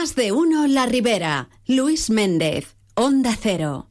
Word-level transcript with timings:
Más 0.00 0.14
de 0.14 0.32
uno 0.32 0.66
La 0.66 0.86
Ribera. 0.86 1.50
Luis 1.66 2.08
Méndez, 2.08 2.74
Onda 2.94 3.36
Cero. 3.38 3.88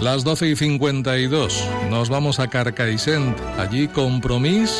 Las 0.00 0.22
12 0.22 0.48
y 0.48 0.54
52. 0.54 1.66
Nos 1.88 2.10
vamos 2.10 2.38
a 2.40 2.48
Carcaixent. 2.48 3.40
Allí 3.58 3.88
Compromís 3.88 4.70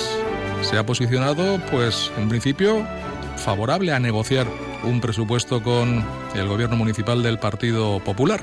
se 0.61 0.77
ha 0.77 0.85
posicionado, 0.85 1.58
pues 1.71 2.12
en 2.19 2.29
principio, 2.29 2.87
favorable 3.38 3.92
a 3.92 4.00
negociar 4.00 4.46
un 4.82 5.00
presupuesto 5.00 5.62
con 5.62 6.04
el 6.34 6.46
gobierno 6.46 6.76
municipal 6.76 7.22
del 7.22 7.38
Partido 7.38 8.00
Popular. 8.00 8.42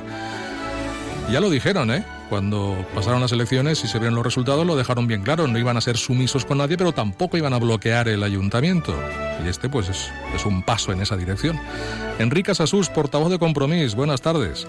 Ya 1.31 1.39
lo 1.39 1.51
dijeron, 1.51 1.91
¿eh? 1.91 2.03
Cuando 2.31 2.87
pasaron 2.95 3.19
las 3.19 3.33
elecciones 3.33 3.83
y 3.83 3.89
se 3.89 3.99
vieron 3.99 4.15
los 4.15 4.23
resultados, 4.23 4.65
lo 4.65 4.77
dejaron 4.77 5.05
bien 5.05 5.21
claro. 5.21 5.47
No 5.47 5.59
iban 5.59 5.75
a 5.75 5.81
ser 5.81 5.97
sumisos 5.97 6.45
con 6.45 6.59
nadie, 6.59 6.77
pero 6.77 6.93
tampoco 6.93 7.35
iban 7.35 7.51
a 7.51 7.59
bloquear 7.59 8.07
el 8.07 8.23
ayuntamiento. 8.23 8.97
Y 9.43 9.49
este, 9.49 9.67
pues, 9.67 9.89
es, 9.89 10.09
es 10.33 10.45
un 10.45 10.63
paso 10.63 10.93
en 10.93 11.01
esa 11.01 11.17
dirección. 11.17 11.59
Enrique 12.19 12.55
Sasús, 12.55 12.89
portavoz 12.89 13.31
de 13.31 13.37
Compromís. 13.37 13.95
Buenas 13.95 14.21
tardes. 14.21 14.65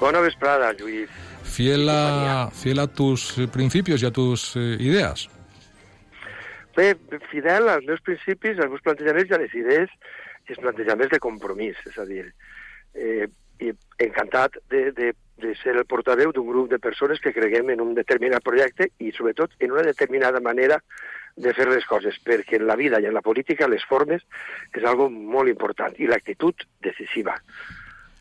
Bona 0.00 0.18
vesprada, 0.18 0.72
Lluís. 0.72 1.08
Fiel 1.44 1.88
a, 1.88 2.50
fiel 2.52 2.80
a 2.80 2.88
tus 2.88 3.38
eh, 3.38 3.46
principios 3.46 4.02
y 4.02 4.06
a 4.06 4.10
tus 4.10 4.56
eh, 4.56 4.76
ideas. 4.80 5.30
Bé, 6.74 6.96
fidel 7.30 7.68
als 7.68 7.86
meus 7.86 8.00
principis, 8.00 8.58
als 8.58 8.74
meus 8.74 8.82
plantejaments 8.82 9.30
i 9.30 9.38
a 9.38 9.38
les 9.38 9.54
idees 9.54 9.94
i 10.48 10.56
els 10.56 10.58
plantejaments 10.58 11.14
de 11.14 11.22
compromís, 11.22 11.78
és 11.86 11.94
a 11.94 12.10
dir, 12.10 12.26
eh, 12.98 13.30
i 13.62 13.70
encantat 14.02 14.58
de, 14.72 14.88
de, 14.96 15.12
de 15.40 15.54
ser 15.58 15.76
el 15.76 15.86
portaveu 15.88 16.32
d'un 16.32 16.46
grup 16.48 16.70
de 16.70 16.78
persones 16.78 17.20
que 17.20 17.32
creguem 17.32 17.72
en 17.74 17.80
un 17.80 17.94
determinat 17.96 18.44
projecte 18.44 18.90
i, 18.98 19.12
sobretot, 19.16 19.56
en 19.60 19.72
una 19.72 19.86
determinada 19.86 20.40
manera 20.40 20.80
de 21.36 21.54
fer 21.54 21.68
les 21.70 21.86
coses, 21.86 22.18
perquè 22.24 22.58
en 22.58 22.66
la 22.68 22.76
vida 22.76 23.00
i 23.00 23.06
en 23.08 23.14
la 23.14 23.24
política 23.24 23.68
les 23.68 23.84
formes 23.88 24.22
és 24.76 24.84
algo 24.84 25.08
molt 25.10 25.48
important 25.48 25.94
i 25.98 26.08
l'actitud 26.10 26.66
decisiva. 26.84 27.38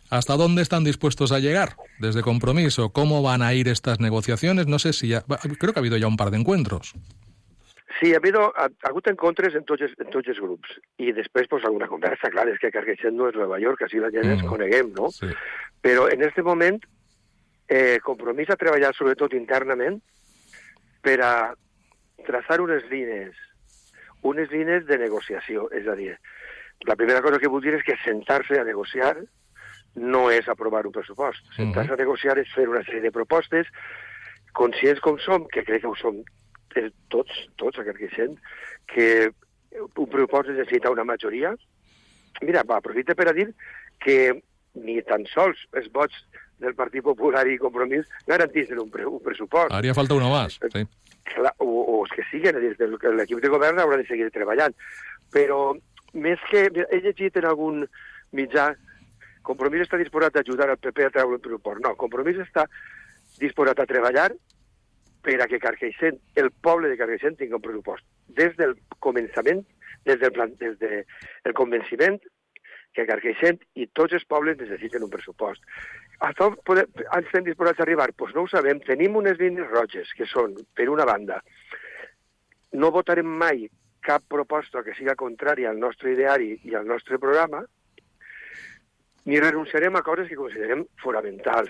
¿Hasta 0.09 0.37
dónde 0.37 0.63
están 0.63 0.83
dispuestos 0.83 1.31
a 1.31 1.39
llegar 1.39 1.75
desde 1.99 2.23
compromiso? 2.23 2.89
¿Cómo 2.89 3.21
van 3.21 3.43
a 3.43 3.53
ir 3.53 3.67
estas 3.67 3.99
negociaciones? 3.99 4.65
No 4.65 4.79
sé 4.79 4.93
si 4.93 5.09
ya, 5.09 5.23
creo 5.59 5.73
que 5.73 5.79
ha 5.79 5.81
habido 5.81 5.97
ya 5.97 6.07
un 6.07 6.17
par 6.17 6.31
de 6.31 6.37
encuentros. 6.37 6.95
Sí, 7.99 8.13
ha, 8.13 8.17
habido, 8.17 8.53
ha, 8.55 8.63
ha 8.63 8.87
hagut 8.87 9.07
encontres 9.07 9.53
en 9.55 9.65
tots, 9.65 9.83
en 9.83 10.09
tots 10.09 10.29
els 10.31 10.39
grups. 10.39 10.71
I 10.97 11.11
després, 11.11 11.49
pues, 11.51 11.65
alguna 11.67 11.89
conversa, 11.91 12.31
clar, 12.31 12.47
és 12.47 12.59
que 12.61 12.71
Carqueixent 12.71 13.17
no 13.17 13.27
és 13.27 13.35
Nova 13.35 13.59
York, 13.59 13.83
així 13.83 13.99
la 13.99 14.11
gent 14.13 14.25
mm. 14.25 14.37
ens 14.37 14.47
coneguem, 14.47 14.93
no? 14.95 15.09
Sí. 15.11 15.27
Però 15.83 16.07
en 16.07 16.23
aquest 16.23 16.45
moment, 16.47 16.79
eh, 17.69 17.99
Compromís 18.03 18.49
ha 18.49 18.57
treballat 18.59 18.97
sobretot 18.97 19.35
internament 19.37 19.99
per 21.05 21.19
a 21.23 21.33
traçar 22.27 22.59
unes 22.61 22.83
línies, 22.91 23.37
unes 24.25 24.49
línies 24.51 24.85
de 24.89 24.97
negociació. 24.99 25.69
És 25.71 25.87
a 25.87 25.95
dir, 25.95 26.15
la 26.89 26.97
primera 26.99 27.21
cosa 27.21 27.39
que 27.39 27.51
vull 27.51 27.63
dir 27.63 27.77
és 27.77 27.85
que 27.85 27.97
sentar-se 28.03 28.59
a 28.59 28.67
negociar 28.67 29.15
no 29.95 30.27
és 30.33 30.49
aprovar 30.49 30.85
un 30.87 30.95
pressupost. 30.95 31.45
Sentar-se 31.55 31.95
a 31.95 32.01
negociar 32.01 32.37
és 32.41 32.51
fer 32.55 32.67
una 32.69 32.83
sèrie 32.87 33.05
de 33.05 33.13
propostes, 33.15 33.69
conscients 34.57 35.01
com 35.05 35.17
som, 35.21 35.45
que 35.53 35.63
crec 35.63 35.85
que 35.85 35.91
ho 35.91 35.95
som 35.97 36.21
tots, 37.09 37.45
tots 37.57 37.79
a 37.79 37.85
Carqueixent, 37.85 38.37
que 38.89 39.29
un 39.79 40.09
pressupost 40.09 40.51
necessita 40.51 40.91
una 40.93 41.05
majoria. 41.05 41.53
Mira, 42.41 42.63
va, 42.65 42.79
aprofita 42.79 43.15
per 43.17 43.29
a 43.29 43.35
dir 43.35 43.49
que 44.03 44.19
ni 44.79 44.99
tan 45.05 45.25
sols 45.33 45.59
els 45.75 45.89
vots 45.93 46.15
del 46.59 46.75
Partit 46.75 47.03
Popular 47.03 47.45
i 47.47 47.57
Compromís 47.57 48.07
garantissin 48.27 48.79
un, 48.81 48.89
pre 48.91 49.05
un 49.07 49.21
pressupost. 49.23 49.73
Haría 49.73 49.95
falta 49.95 50.15
uno 50.15 50.29
más, 50.29 50.59
sí. 50.73 50.85
Clar, 51.29 51.53
o, 51.57 51.69
o 51.69 51.95
els 52.03 52.13
que 52.15 52.25
siguen, 52.31 52.59
l'equip 52.59 53.39
de 53.41 53.51
govern 53.51 53.79
haurà 53.79 53.99
de 53.99 54.07
seguir 54.07 54.29
treballant. 54.33 54.75
Però 55.33 55.73
més 56.13 56.41
que... 56.49 56.67
He 56.89 57.01
llegit 57.03 57.37
en 57.37 57.49
algun 57.49 57.83
mitjà 58.35 58.71
Compromís 59.49 59.85
està 59.85 59.97
disposat 59.97 60.35
a 60.35 60.43
ajudar 60.43 60.67
al 60.69 60.77
PP 60.77 61.05
a 61.07 61.11
treure 61.13 61.37
un 61.39 61.43
pressupost. 61.43 61.81
No, 61.85 61.95
Compromís 61.97 62.37
està 62.43 62.65
disposat 63.39 63.79
a 63.79 63.87
treballar 63.89 64.29
per 65.25 65.37
a 65.41 65.47
que 65.51 65.59
Carqueixent, 65.61 66.19
el 66.39 66.51
poble 66.65 66.91
de 66.91 66.97
Carqueixent, 66.99 67.37
tingui 67.39 67.57
un 67.57 67.63
pressupost. 67.63 68.05
Des 68.37 68.55
del 68.59 68.75
començament, 69.03 69.63
des 70.05 70.19
del, 70.21 70.33
plan, 70.35 70.53
des 70.61 70.77
de 70.81 71.03
el 71.45 71.55
convenciment 71.57 72.19
que 72.95 73.05
Carqueixent 73.07 73.59
i 73.75 73.87
tots 73.93 74.15
els 74.17 74.25
pobles 74.25 74.57
necessiten 74.59 75.03
un 75.05 75.11
pressupost. 75.13 75.61
A 76.19 76.31
on 76.43 76.55
podem, 76.67 76.87
estem 77.19 77.45
disposats 77.45 77.79
a 77.79 77.85
arribar? 77.85 78.09
Doncs 78.11 78.19
pues 78.21 78.35
no 78.35 78.43
ho 78.43 78.51
sabem. 78.51 78.81
Tenim 78.83 79.15
unes 79.15 79.39
línies 79.39 79.69
roges, 79.71 80.11
que 80.17 80.27
són, 80.27 80.57
per 80.75 80.89
una 80.91 81.05
banda, 81.07 81.39
no 82.73 82.91
votarem 82.91 83.27
mai 83.27 83.67
cap 84.03 84.23
proposta 84.27 84.83
que 84.83 84.95
siga 84.97 85.17
contrària 85.19 85.69
al 85.71 85.79
nostre 85.79 86.13
ideari 86.13 86.55
i 86.63 86.75
al 86.75 86.87
nostre 86.87 87.19
programa, 87.19 87.63
ni 89.25 89.39
renunciarem 89.39 89.95
a 89.95 90.03
coses 90.03 90.27
que 90.29 90.39
considerem 90.39 90.85
fonamentals. 91.03 91.69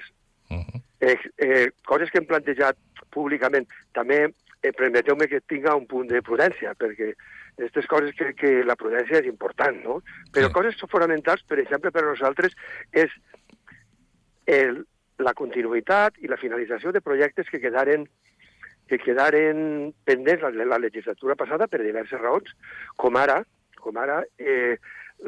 Uh 0.49 0.57
-huh. 0.57 0.81
eh, 1.01 1.17
eh, 1.37 1.69
coses 1.85 2.09
que 2.09 2.19
hem 2.19 2.25
plantejat 2.25 2.77
públicament. 3.09 3.67
També 3.91 4.33
eh, 4.61 4.71
permeteu-me 4.71 5.27
que 5.27 5.41
tinga 5.41 5.75
un 5.75 5.85
punt 5.85 6.07
de 6.07 6.21
prudència, 6.21 6.73
perquè 6.75 7.13
aquestes 7.59 7.87
coses 7.91 8.15
que, 8.15 8.31
que 8.39 8.51
la 8.65 8.77
prudència 8.79 9.19
és 9.19 9.27
important, 9.29 9.77
no? 9.83 9.99
Però 10.33 10.47
Sí. 10.47 10.53
coses 10.55 10.79
fonamentals, 10.89 11.43
per 11.43 11.59
exemple, 11.59 11.91
per 11.91 12.03
a 12.05 12.09
nosaltres, 12.09 12.55
és 12.91 13.11
el, 14.47 14.85
la 15.19 15.33
continuïtat 15.35 16.17
i 16.23 16.31
la 16.31 16.39
finalització 16.39 16.93
de 16.95 17.01
projectes 17.05 17.49
que 17.51 17.61
quedaren 17.61 18.07
que 18.89 18.97
quedaren 18.97 19.91
pendents 20.03 20.41
la, 20.41 20.49
la 20.65 20.79
legislatura 20.81 21.35
passada 21.37 21.67
per 21.69 21.83
diverses 21.83 22.17
raons, 22.19 22.49
com 22.97 23.19
ara, 23.21 23.43
com 23.77 23.99
ara 24.01 24.23
eh, 24.41 24.79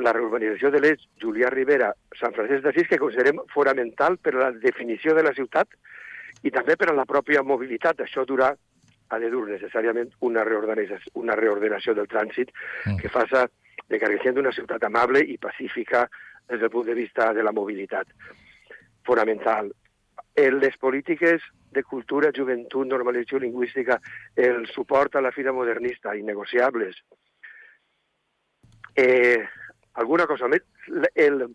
la 0.01 0.13
reurbanització 0.15 0.71
de 0.73 0.79
l'eix 0.81 1.03
Julià 1.21 1.51
Rivera, 1.53 1.91
Sant 2.17 2.33
Francesc 2.33 2.63
d'Assís, 2.65 2.87
que 2.89 2.97
considerem 2.97 3.37
fonamental 3.53 4.17
per 4.17 4.33
a 4.33 4.39
la 4.39 4.49
definició 4.63 5.13
de 5.13 5.21
la 5.27 5.35
ciutat 5.37 5.67
i 6.41 6.49
també 6.49 6.73
per 6.79 6.89
a 6.89 6.95
la 6.97 7.05
pròpia 7.05 7.43
mobilitat. 7.45 8.01
Això 8.01 8.25
durà, 8.25 8.49
ha 9.11 9.19
de 9.19 9.29
dur 9.29 9.43
necessàriament 9.49 10.13
una 10.27 10.43
reordenació, 10.47 10.97
una 11.19 11.35
reordenació 11.35 11.93
del 11.93 12.07
trànsit 12.07 12.51
Mm. 12.85 12.97
que 12.97 13.09
faça 13.09 13.49
de 13.87 13.99
Carcaixent 13.99 14.39
una 14.39 14.53
ciutat 14.55 14.83
amable 14.87 15.19
i 15.19 15.37
pacífica 15.37 16.07
des 16.47 16.59
del 16.59 16.69
punt 16.69 16.87
de 16.87 16.95
vista 16.95 17.33
de 17.33 17.43
la 17.43 17.51
mobilitat. 17.51 18.07
Fonamental. 19.03 19.71
En 20.35 20.59
les 20.59 20.77
polítiques 20.77 21.41
de 21.71 21.83
cultura, 21.83 22.31
joventut, 22.35 22.87
normalització 22.87 23.39
lingüística, 23.39 23.99
el 24.35 24.67
suport 24.67 25.15
a 25.15 25.21
la 25.21 25.31
fira 25.31 25.51
modernista, 25.51 26.15
innegociables. 26.15 26.95
Eh, 28.95 29.43
alguna 29.93 30.27
cosa 30.27 30.47
més. 30.47 30.63
El, 31.15 31.45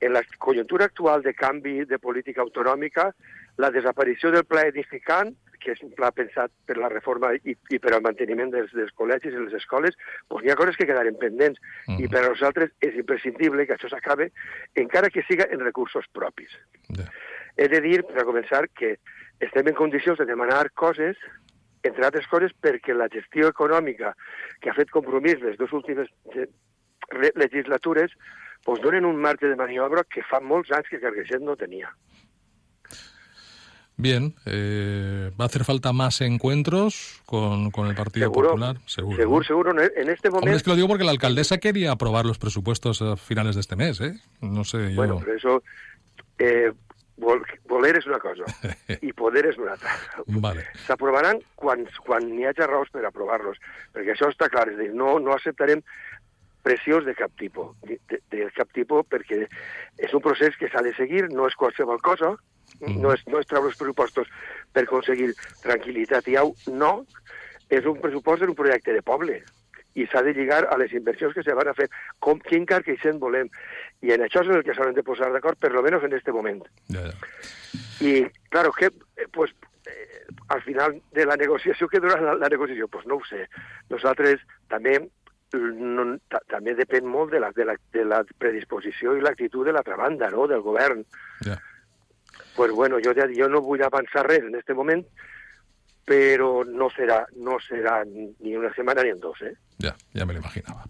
en 0.00 0.12
la 0.12 0.22
conjuntura 0.38 0.86
actual 0.86 1.22
de 1.22 1.34
canvi 1.34 1.84
de 1.84 1.98
política 1.98 2.42
autonòmica, 2.42 3.14
la 3.58 3.70
desaparició 3.70 4.30
del 4.34 4.44
pla 4.44 4.66
edificant, 4.66 5.34
que 5.64 5.72
és 5.72 5.80
un 5.82 5.94
pla 5.96 6.10
pensat 6.12 6.50
per 6.68 6.76
la 6.76 6.90
reforma 6.92 7.30
i, 7.40 7.54
i 7.72 7.78
per 7.80 7.94
al 7.94 8.02
manteniment 8.04 8.50
dels, 8.52 8.72
dels 8.76 8.92
col·legis 8.98 9.32
i 9.32 9.40
les 9.40 9.54
escoles, 9.56 9.94
doncs 10.28 10.44
hi 10.44 10.50
ha 10.52 10.56
coses 10.60 10.76
que 10.76 10.84
quedaren 10.84 11.16
pendents. 11.16 11.60
Mhm. 11.88 12.02
I 12.04 12.08
per 12.12 12.20
a 12.24 12.28
nosaltres 12.28 12.74
és 12.84 12.98
imprescindible 13.00 13.64
que 13.66 13.74
això 13.78 13.88
s'acabe, 13.88 14.30
encara 14.74 15.08
que 15.08 15.22
siga 15.24 15.46
en 15.50 15.60
recursos 15.64 16.04
propis. 16.12 16.52
Ja. 16.98 17.08
He 17.56 17.68
de 17.68 17.80
dir, 17.80 18.02
per 18.04 18.20
a 18.20 18.26
començar, 18.28 18.66
que 18.74 18.98
estem 19.40 19.68
en 19.68 19.74
condicions 19.78 20.18
de 20.18 20.26
demanar 20.26 20.70
coses, 20.74 21.16
entre 21.84 22.04
altres 22.04 22.26
coses, 22.28 22.52
perquè 22.60 22.92
la 22.96 23.08
gestió 23.12 23.48
econòmica 23.48 24.14
que 24.60 24.70
ha 24.70 24.74
fet 24.76 24.90
compromís 24.90 25.40
les 25.40 25.56
dues 25.56 25.72
últimes 25.72 26.08
eh, 26.34 26.46
re- 27.10 27.32
legislatures 27.36 28.12
doncs 28.64 28.80
donen 28.80 29.04
un 29.04 29.16
marge 29.20 29.48
de 29.48 29.56
maniobra 29.56 30.04
que 30.08 30.22
fa 30.24 30.40
molts 30.40 30.70
anys 30.72 30.88
que 30.88 31.00
Carqueixent 31.00 31.44
no 31.44 31.56
tenia. 31.60 31.90
Bien, 33.96 34.34
eh, 34.44 35.30
¿va 35.40 35.44
a 35.44 35.46
hacer 35.46 35.64
falta 35.64 35.92
más 35.92 36.20
encuentros 36.20 37.22
con, 37.26 37.70
con 37.70 37.86
el 37.86 37.94
Partido 37.94 38.26
Seguro, 38.26 38.48
Popular? 38.50 38.76
Seguro. 38.86 39.16
Seguro, 39.16 39.44
seguro. 39.44 39.70
En 39.70 40.10
este 40.10 40.28
Hombre, 40.28 40.40
momento... 40.40 40.56
es 40.56 40.62
que 40.62 40.70
lo 40.70 40.76
digo 40.76 40.88
porque 40.88 41.04
la 41.04 41.12
alcaldesa 41.12 41.58
quería 41.58 41.92
aprobar 41.92 42.26
los 42.26 42.38
presupuestos 42.38 43.02
a 43.02 43.16
finales 43.16 43.54
de 43.54 43.60
este 43.60 43.76
mes, 43.76 44.00
¿eh? 44.00 44.14
No 44.40 44.64
sé, 44.64 44.90
yo... 44.90 44.96
Bueno, 44.96 45.20
però 45.20 45.36
això... 45.38 45.60
Eh, 46.42 46.72
vol, 47.22 47.44
voler 47.70 47.94
és 48.00 48.06
una 48.10 48.18
cosa 48.18 48.48
i 49.06 49.12
poder 49.14 49.44
és 49.52 49.58
una 49.60 49.76
altra. 49.76 49.94
Vale. 50.26 50.66
S'aprovaran 50.88 51.38
quan, 51.54 51.86
quan 52.06 52.26
n'hi 52.26 52.48
hagi 52.48 52.66
raons 52.66 52.90
per 52.94 53.04
aprovar-los, 53.06 53.60
perquè 53.94 54.14
això 54.16 54.30
està 54.32 54.50
clar, 54.50 54.66
és 54.72 54.80
dir, 54.80 54.90
no, 54.98 55.20
no 55.22 55.34
acceptarem 55.36 55.84
pressions 56.64 57.04
de 57.06 57.14
cap 57.14 57.30
tipus, 57.38 57.76
de, 57.84 58.00
de, 58.10 58.20
de 58.32 58.48
cap 58.56 58.72
tipus, 58.74 59.04
perquè 59.12 59.44
és 60.00 60.14
un 60.16 60.24
procés 60.24 60.56
que 60.58 60.68
s'ha 60.72 60.82
de 60.82 60.94
seguir, 60.96 61.28
no 61.30 61.46
és 61.46 61.54
qualsevol 61.60 62.00
cosa, 62.02 62.34
Mhm. 62.80 63.00
no 63.02 63.12
és, 63.14 63.20
no 63.30 63.38
és 63.38 63.46
treure 63.46 63.68
els 63.68 63.76
pressupostos 63.78 64.26
per 64.72 64.82
aconseguir 64.82 65.28
tranquil·litat 65.62 66.26
i 66.32 66.34
au, 66.40 66.54
no, 66.72 67.04
és 67.70 67.84
un 67.86 68.00
pressupost 68.00 68.42
d'un 68.42 68.54
projecte 68.56 68.92
de 68.92 69.02
poble 69.02 69.36
i 69.94 70.06
s'ha 70.10 70.22
de 70.26 70.32
lligar 70.34 70.64
a 70.66 70.76
les 70.80 70.92
inversions 70.92 71.34
que 71.36 71.44
se 71.46 71.54
van 71.54 71.68
a 71.70 71.74
fer, 71.74 71.86
com, 72.18 72.40
quin 72.40 72.66
Carqueixent 72.66 73.20
volem. 73.22 73.46
I 74.02 74.10
en 74.16 74.24
això 74.26 74.42
és 74.42 74.48
en 74.50 74.56
el 74.56 74.64
que 74.66 74.74
s'han 74.74 74.94
de 74.96 75.04
posar 75.06 75.30
d'acord, 75.30 75.56
per 75.56 75.70
lo 75.70 75.82
menos 75.82 76.02
en 76.02 76.12
este 76.14 76.32
moment. 76.32 76.64
Ya, 76.88 77.04
ya. 77.04 77.12
Y 78.00 78.26
claro, 78.50 78.72
que 78.72 78.86
eh, 78.86 79.28
pues 79.32 79.54
eh, 79.86 80.24
al 80.48 80.62
final 80.62 81.00
de 81.12 81.26
la 81.26 81.36
negociació, 81.36 81.86
què 81.86 82.00
durarà 82.02 82.20
la, 82.20 82.34
la 82.34 82.48
negociació? 82.48 82.88
Pues 82.88 83.06
no 83.06 83.20
ho 83.20 83.24
sé. 83.24 83.46
Nosaltres 83.88 84.40
també 84.68 84.98
no, 85.54 86.06
també 86.50 86.74
depèn 86.78 87.06
molt 87.08 87.32
de 87.34 87.40
la, 87.42 87.52
de, 87.56 87.66
la, 87.68 87.76
de 87.92 88.04
la 88.04 88.22
predisposició 88.38 89.14
i 89.16 89.22
l'actitud 89.24 89.66
de 89.66 89.74
l'altra 89.76 89.96
banda, 90.00 90.30
no?, 90.30 90.48
del 90.50 90.64
govern. 90.64 91.04
Ja. 91.46 91.58
Pues 92.56 92.72
bueno, 92.72 92.98
jo, 93.02 93.14
jo 93.14 93.48
no 93.50 93.62
vull 93.62 93.82
avançar 93.82 94.26
res 94.26 94.44
en 94.46 94.54
este 94.54 94.74
moment, 94.74 95.02
però 96.04 96.64
no 96.68 96.90
serà, 96.92 97.24
no 97.36 97.58
serà 97.64 98.02
ni 98.04 98.56
una 98.56 98.72
setmana 98.74 99.02
ni 99.02 99.14
en 99.14 99.20
dos, 99.20 99.40
eh? 99.42 99.54
Ja, 99.82 99.94
ja 100.14 100.26
me 100.26 100.36
l'imaginava. 100.36 100.84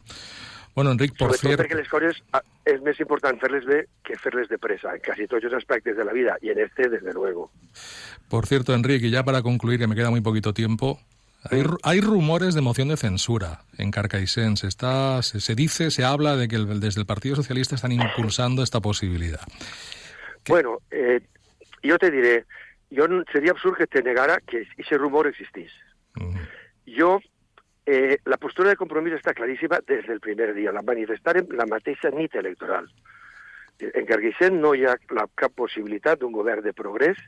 Bueno, 0.75 0.91
Enric, 0.91 1.13
por 1.17 1.31
Sobretot 1.31 1.41
cierto... 1.41 1.63
perquè 1.63 1.77
les 1.79 1.89
coses 1.89 2.19
ah, 2.35 2.43
és 2.67 2.81
més 2.83 2.99
important 2.99 3.39
fer-les 3.39 3.65
bé 3.69 3.85
que 4.03 4.19
fer-les 4.19 4.49
de 4.51 4.59
pressa, 4.59 4.97
en 4.97 5.03
quasi 5.05 5.29
tots 5.31 5.47
els 5.47 5.55
aspectes 5.55 5.97
de 5.97 6.05
la 6.05 6.13
vida, 6.13 6.35
y 6.43 6.51
en 6.51 6.59
este, 6.59 6.89
desde 6.89 7.13
luego. 7.13 7.53
Por 8.29 8.47
cierto, 8.47 8.75
Enrique, 8.75 9.07
y 9.07 9.11
ya 9.11 9.23
para 9.23 9.43
concluir, 9.43 9.79
que 9.79 9.87
me 9.87 9.95
queda 9.95 10.11
muy 10.11 10.21
poquito 10.21 10.53
tiempo, 10.53 10.99
hay, 11.51 11.63
hay 11.83 12.01
rumores 12.01 12.55
de 12.55 12.61
moción 12.61 12.89
de 12.89 12.97
censura 12.97 13.61
en 13.79 13.91
Carcaixent. 13.91 14.57
Se, 14.59 14.67
está, 14.67 15.23
se, 15.23 15.41
se 15.41 15.55
dice, 15.55 15.91
se 15.91 16.05
habla 16.05 16.37
de 16.37 16.49
que 16.49 16.57
el- 16.57 16.81
desde 16.81 17.01
el 17.01 17.07
Partido 17.07 17.37
Socialista 17.37 17.75
están 17.75 17.93
impulsando 17.93 18.63
esta 18.63 18.81
posibilidad. 18.81 19.41
Bueno, 20.49 20.79
eh, 20.91 21.21
jo 21.83 21.99
te 21.99 22.11
diré, 22.11 22.45
jo 22.95 23.09
no- 23.09 23.25
seria 23.33 23.53
absurd 23.53 23.77
que 23.77 23.87
te 23.87 24.03
negara 24.03 24.39
que 24.47 24.67
aquest 24.79 24.93
rumor 24.93 25.27
existís. 25.27 25.71
Jo, 26.87 27.21
eh, 27.87 28.19
la 28.25 28.37
postura 28.37 28.71
de 28.71 28.77
compromís 28.77 29.15
està 29.15 29.35
claríssima 29.35 29.81
des 29.87 30.07
del 30.07 30.21
primer 30.21 30.55
dia. 30.55 30.73
La 30.73 30.83
manifestarem 30.83 31.49
la 31.53 31.67
mateixa 31.67 32.11
nit 32.11 32.35
electoral. 32.35 32.87
En 33.81 34.07
Carguixent 34.07 34.55
no 34.61 34.75
hi 34.75 34.85
ha 34.87 34.95
la, 35.11 35.27
cap 35.35 35.53
possibilitat 35.57 36.21
d'un 36.21 36.33
govern 36.33 36.63
de 36.63 36.73
progrés 36.73 37.19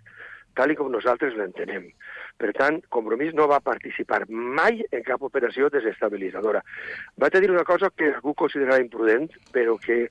tal 0.56 0.72
i 0.72 0.76
com 0.78 0.88
nosaltres 0.92 1.34
l'entenem. 1.36 1.86
Per 2.40 2.50
tant, 2.56 2.80
Compromís 2.92 3.34
no 3.36 3.46
va 3.48 3.60
participar 3.64 4.22
mai 4.28 4.82
en 4.90 5.04
cap 5.06 5.22
operació 5.22 5.68
desestabilitzadora. 5.72 6.62
Vaig 7.16 7.36
a 7.36 7.40
dir 7.44 7.50
una 7.52 7.64
cosa 7.68 7.90
que 7.94 8.10
algú 8.14 8.34
considerarà 8.34 8.80
imprudent, 8.82 9.30
però 9.52 9.76
que 9.80 10.06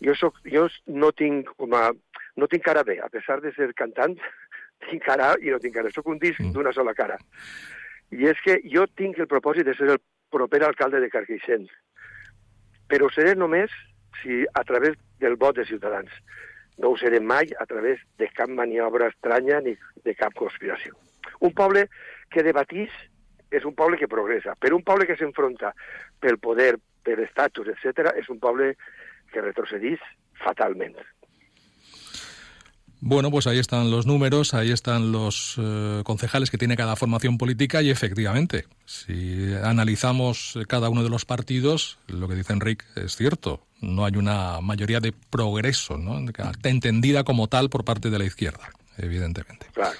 jo, 0.00 0.14
soc, 0.16 0.40
jo 0.48 0.66
no 0.88 1.12
tinc 1.12 1.52
com 1.56 1.74
a, 1.76 1.90
no 2.36 2.48
tinc 2.48 2.64
cara 2.64 2.82
bé, 2.84 2.98
a 3.04 3.08
pesar 3.12 3.40
de 3.44 3.52
ser 3.56 3.70
cantant, 3.76 4.16
tinc 4.88 5.04
cara 5.04 5.34
i 5.40 5.52
no 5.52 5.60
tinc 5.60 5.76
cara. 5.76 5.92
Soc 5.92 6.08
un 6.08 6.18
disc 6.18 6.40
Mm. 6.40 6.52
d'una 6.56 6.72
sola 6.72 6.94
cara. 6.96 7.18
I 8.10 8.26
és 8.26 8.40
que 8.44 8.58
jo 8.66 8.86
tinc 8.96 9.18
el 9.20 9.28
propòsit 9.30 9.64
de 9.68 9.74
ser 9.78 9.88
el 9.92 10.00
proper 10.32 10.64
alcalde 10.64 11.00
de 11.00 11.10
Carquixent, 11.10 11.68
però 12.90 13.08
seré 13.14 13.36
només 13.38 13.70
si 14.22 14.42
a 14.54 14.64
través 14.64 14.96
del 15.22 15.36
vot 15.36 15.56
de 15.56 15.64
Ciutadans. 15.68 16.10
No 16.80 16.92
ho 16.92 16.98
seré 16.98 17.20
mai 17.20 17.52
a 17.60 17.66
través 17.68 18.00
de 18.18 18.28
cap 18.32 18.48
maniobra 18.48 19.10
estranya 19.12 19.60
ni 19.60 19.76
de 20.04 20.14
cap 20.16 20.34
conspiració. 20.38 20.96
Un 21.40 21.52
poble 21.56 21.86
que 22.32 22.44
debatís 22.46 22.92
és 23.50 23.66
un 23.66 23.74
poble 23.76 23.98
que 24.00 24.08
progressa, 24.08 24.54
però 24.56 24.78
un 24.78 24.86
poble 24.86 25.06
que 25.08 25.18
s'enfronta 25.18 25.74
pel 26.22 26.38
poder, 26.38 26.74
per 27.04 27.18
estatus, 27.20 27.68
etc., 27.74 28.14
és 28.16 28.28
un 28.32 28.38
poble 28.40 28.74
que 29.32 29.42
retrocedís 29.44 30.00
fatalment. 30.44 30.96
Bueno, 33.02 33.30
pues 33.30 33.46
ahí 33.46 33.58
están 33.58 33.90
los 33.90 34.04
números, 34.04 34.52
ahí 34.52 34.70
están 34.70 35.10
los 35.10 35.54
eh, 35.58 36.02
concejales 36.04 36.50
que 36.50 36.58
tiene 36.58 36.76
cada 36.76 36.96
formación 36.96 37.38
política 37.38 37.80
y 37.80 37.88
efectivamente, 37.88 38.66
si 38.84 39.54
analizamos 39.62 40.58
cada 40.68 40.90
uno 40.90 41.02
de 41.02 41.08
los 41.08 41.24
partidos, 41.24 41.98
lo 42.08 42.28
que 42.28 42.34
dice 42.34 42.52
Enrique 42.52 42.84
es 42.96 43.16
cierto, 43.16 43.64
no 43.80 44.04
hay 44.04 44.16
una 44.16 44.60
mayoría 44.60 45.00
de 45.00 45.12
progreso, 45.12 45.96
¿no? 45.96 46.18
entendida 46.62 47.24
como 47.24 47.48
tal 47.48 47.70
por 47.70 47.84
parte 47.84 48.10
de 48.10 48.18
la 48.18 48.26
izquierda, 48.26 48.70
evidentemente. 48.98 49.66
Claro. 49.72 49.98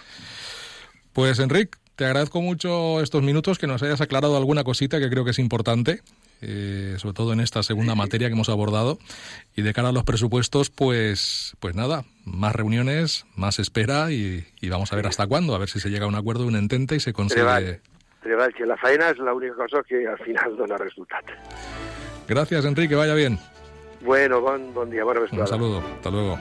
Pues 1.14 1.38
Enrique, 1.38 1.78
te 1.96 2.04
agradezco 2.04 2.42
mucho 2.42 3.00
estos 3.00 3.22
minutos 3.22 3.58
que 3.58 3.66
nos 3.66 3.82
hayas 3.82 4.00
aclarado 4.02 4.36
alguna 4.36 4.62
cosita 4.62 4.98
que 5.00 5.08
creo 5.08 5.24
que 5.24 5.30
es 5.30 5.38
importante, 5.38 6.02
eh, 6.42 6.94
sobre 6.98 7.14
todo 7.14 7.32
en 7.32 7.40
esta 7.40 7.62
segunda 7.62 7.94
materia 7.94 8.28
que 8.28 8.34
hemos 8.34 8.48
abordado. 8.48 8.98
Y 9.56 9.62
de 9.62 9.72
cara 9.72 9.88
a 9.88 9.92
los 9.92 10.04
presupuestos, 10.04 10.70
pues, 10.70 11.56
pues 11.60 11.74
nada, 11.74 12.04
más 12.24 12.54
reuniones, 12.54 13.26
más 13.36 13.58
espera 13.58 14.10
y, 14.12 14.46
y 14.60 14.68
vamos 14.68 14.92
a 14.92 14.96
ver 14.96 15.06
hasta 15.06 15.26
cuándo, 15.26 15.54
a 15.54 15.58
ver 15.58 15.68
si 15.68 15.80
se 15.80 15.90
llega 15.90 16.04
a 16.04 16.08
un 16.08 16.14
acuerdo, 16.14 16.46
un 16.46 16.56
entente 16.56 16.96
y 16.96 17.00
se 17.00 17.12
consigue. 17.12 17.42
Treball. 17.42 17.80
Treball, 18.22 18.52
que 18.52 18.66
la 18.68 18.76
feina 18.76 19.08
és 19.08 19.18
l'única 19.18 19.56
cosa 19.56 19.80
que 19.88 20.04
al 20.06 20.18
final 20.20 20.56
dona 20.58 20.76
resultat. 20.76 21.24
Gracias, 22.28 22.64
Enrique, 22.64 22.90
que 22.90 23.00
vaya 23.00 23.14
bien. 23.14 23.38
Bueno, 24.02 24.40
bon, 24.40 24.72
bon 24.74 24.90
dia, 24.90 25.04
bona 25.04 25.20
Un 25.20 25.46
saludo, 25.46 25.82
hasta 25.96 26.10
luego. 26.10 26.38